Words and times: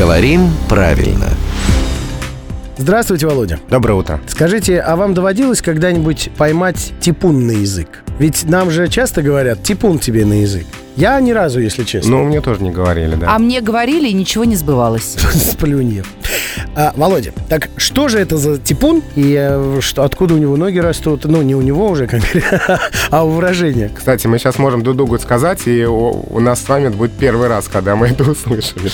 Говорим 0.00 0.48
правильно. 0.66 1.28
Здравствуйте, 2.78 3.26
Володя. 3.26 3.60
Доброе 3.68 3.92
утро. 3.92 4.18
Скажите, 4.28 4.80
а 4.80 4.96
вам 4.96 5.12
доводилось 5.12 5.60
когда-нибудь 5.60 6.30
поймать 6.38 6.94
типун 7.00 7.46
на 7.46 7.50
язык? 7.50 8.02
Ведь 8.18 8.44
нам 8.44 8.70
же 8.70 8.88
часто 8.88 9.20
говорят 9.20 9.62
«типун 9.62 9.98
тебе 9.98 10.24
на 10.24 10.40
язык». 10.40 10.64
Я 10.96 11.20
ни 11.20 11.32
разу, 11.32 11.60
если 11.60 11.84
честно. 11.84 12.12
Ну, 12.12 12.24
мне 12.24 12.40
тоже 12.40 12.62
не 12.62 12.70
говорили, 12.70 13.14
да. 13.14 13.34
А 13.34 13.38
мне 13.38 13.60
говорили, 13.60 14.08
и 14.08 14.14
ничего 14.14 14.44
не 14.44 14.56
сбывалось. 14.56 15.18
Сплюнье. 15.34 16.02
А, 16.76 16.92
Володя, 16.96 17.32
так 17.48 17.68
что 17.76 18.08
же 18.08 18.18
это 18.18 18.36
за 18.36 18.58
типун 18.58 19.02
и 19.16 19.36
э, 19.38 19.78
что, 19.80 20.04
откуда 20.04 20.34
у 20.34 20.38
него 20.38 20.56
ноги 20.56 20.78
растут? 20.78 21.24
Ну, 21.24 21.42
не 21.42 21.54
у 21.54 21.62
него 21.62 21.88
уже, 21.88 22.06
как 22.06 22.20
говорят, 22.20 22.80
а 23.10 23.24
у 23.24 23.30
выражения. 23.30 23.90
Кстати, 23.94 24.26
мы 24.28 24.38
сейчас 24.38 24.58
можем 24.58 24.82
друг 24.82 24.96
другу 24.96 25.18
сказать, 25.18 25.66
и 25.66 25.84
у, 25.84 26.24
у 26.30 26.40
нас 26.40 26.62
с 26.62 26.68
вами 26.68 26.88
будет 26.88 27.12
первый 27.12 27.48
раз, 27.48 27.68
когда 27.68 27.96
мы 27.96 28.08
это 28.08 28.30
услышали. 28.30 28.90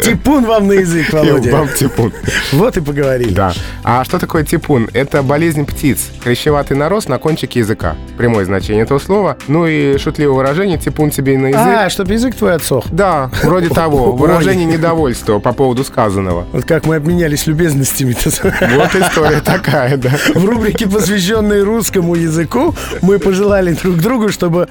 Типун 0.02 0.44
вам 0.44 0.68
на 0.68 0.72
язык, 0.72 1.06
Володя. 1.12 1.50
Вам 1.50 1.68
типун. 1.68 2.12
Вот 2.52 2.76
и 2.76 2.80
поговорили. 2.80 3.34
Да. 3.34 3.52
А 3.82 4.04
что 4.04 4.18
такое 4.18 4.44
типун? 4.44 4.88
Это 4.92 5.22
болезнь 5.22 5.66
птиц. 5.66 6.08
Хрящеватый 6.22 6.76
нарост 6.76 7.08
на 7.08 7.18
кончике 7.18 7.60
языка. 7.60 7.96
Прямое 8.16 8.44
значение 8.44 8.84
этого 8.84 8.98
слова. 8.98 9.36
Ну 9.48 9.66
и 9.66 9.98
шутливое 9.98 10.36
выражение 10.36 10.78
«типун 10.78 11.10
тебе 11.10 11.36
на 11.38 11.48
язык». 11.48 11.60
А, 11.62 11.90
чтоб 11.90 12.08
язык 12.08 12.36
твой 12.36 12.54
отсох. 12.54 12.84
Да, 12.90 13.30
вроде 13.42 13.68
того. 13.68 14.12
Выражение 14.12 14.66
недовольства 14.66 15.38
по 15.38 15.52
поводу 15.52 15.84
сказанного. 15.84 16.46
Вот 16.60 16.68
как 16.68 16.84
мы 16.84 16.96
обменялись 16.96 17.46
любезностями 17.46 18.14
Вот 18.24 18.94
история 18.94 19.40
такая, 19.40 19.96
да. 19.96 20.10
В 20.34 20.44
рубрике, 20.44 20.86
посвященной 20.86 21.62
русскому 21.62 22.14
языку, 22.14 22.74
мы 23.00 23.18
пожелали 23.18 23.72
друг 23.72 23.96
другу, 23.96 24.28
чтобы... 24.28 24.68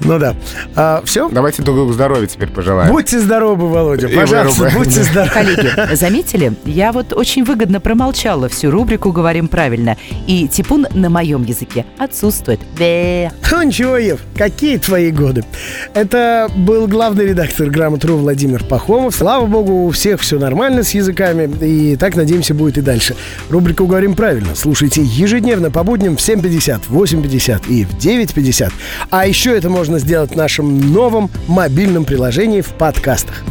Ну 0.00 0.18
да. 0.18 0.34
А, 0.74 1.02
все? 1.04 1.28
Давайте 1.28 1.62
друг 1.62 1.76
другу 1.76 1.92
здоровья 1.92 2.26
теперь 2.26 2.48
пожелаем. 2.48 2.90
Будьте 2.90 3.20
здоровы, 3.20 3.68
Володя. 3.68 4.06
И 4.06 4.16
Пожалуйста, 4.16 4.70
будьте 4.74 5.02
здоровы. 5.02 5.30
Коллеги, 5.30 5.94
заметили? 5.96 6.54
Я 6.64 6.92
вот 6.92 7.12
очень 7.12 7.44
выгодно 7.44 7.78
промолчала 7.78 8.48
всю 8.48 8.70
рубрику 8.70 9.12
«Говорим 9.12 9.48
правильно». 9.48 9.98
И 10.26 10.48
типун 10.48 10.86
на 10.94 11.10
моем 11.10 11.44
языке 11.44 11.84
отсутствует. 11.98 12.60
Бе. 12.78 13.32
Ну 13.50 13.62
ничего, 13.64 13.98
Ев, 13.98 14.20
какие 14.34 14.78
твои 14.78 15.10
годы? 15.10 15.44
Это 15.92 16.48
был 16.56 16.86
главный 16.86 17.26
редактор 17.26 17.68
«Грамотру» 17.68 18.16
Владимир 18.16 18.64
Пахомов. 18.64 19.14
Слава 19.14 19.44
богу, 19.44 19.86
у 19.86 19.90
всех 19.90 20.20
все 20.22 20.38
нормально 20.38 20.84
с 20.84 20.94
языками. 21.18 21.50
И 21.64 21.96
так, 21.96 22.16
надеемся, 22.16 22.54
будет 22.54 22.78
и 22.78 22.80
дальше. 22.80 23.16
Рубрику 23.50 23.86
«Говорим 23.86 24.14
правильно» 24.14 24.54
слушайте 24.54 25.02
ежедневно 25.02 25.70
по 25.70 25.82
будням 25.82 26.16
в 26.16 26.20
7.50, 26.20 26.82
в 26.88 27.02
8.50 27.02 27.68
и 27.68 27.84
в 27.84 27.96
9.50. 27.96 28.72
А 29.10 29.26
еще 29.26 29.56
это 29.56 29.68
можно 29.68 29.98
сделать 29.98 30.32
в 30.32 30.36
нашем 30.36 30.92
новом 30.92 31.30
мобильном 31.46 32.04
приложении 32.04 32.60
в 32.60 32.68
подкастах. 32.68 33.44